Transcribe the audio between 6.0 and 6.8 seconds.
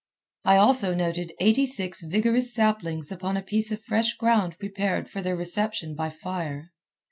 fire.